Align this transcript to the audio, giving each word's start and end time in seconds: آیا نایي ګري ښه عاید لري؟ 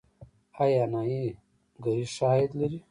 آیا 0.63 0.83
نایي 0.93 1.23
ګري 1.83 2.05
ښه 2.13 2.25
عاید 2.29 2.51
لري؟ 2.59 2.77